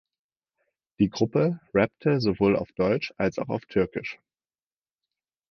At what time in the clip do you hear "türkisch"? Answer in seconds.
3.67-4.17